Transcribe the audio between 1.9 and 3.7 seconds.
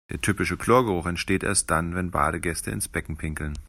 wenn Badegäste ins Becken pinkeln.